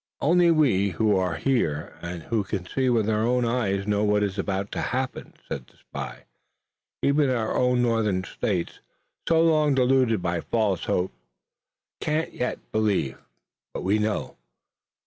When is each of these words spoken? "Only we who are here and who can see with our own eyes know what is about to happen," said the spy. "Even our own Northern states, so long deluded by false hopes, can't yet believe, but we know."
"Only 0.19 0.49
we 0.49 0.89
who 0.97 1.15
are 1.15 1.35
here 1.35 1.95
and 2.01 2.23
who 2.23 2.43
can 2.43 2.65
see 2.65 2.89
with 2.89 3.07
our 3.07 3.21
own 3.23 3.45
eyes 3.45 3.85
know 3.85 4.03
what 4.03 4.23
is 4.23 4.39
about 4.39 4.71
to 4.71 4.81
happen," 4.81 5.35
said 5.47 5.67
the 5.67 5.77
spy. 5.77 6.25
"Even 7.03 7.29
our 7.29 7.55
own 7.55 7.83
Northern 7.83 8.23
states, 8.23 8.79
so 9.29 9.39
long 9.43 9.75
deluded 9.75 10.19
by 10.19 10.41
false 10.41 10.85
hopes, 10.85 11.13
can't 11.99 12.33
yet 12.33 12.57
believe, 12.71 13.19
but 13.75 13.83
we 13.83 13.99
know." 13.99 14.37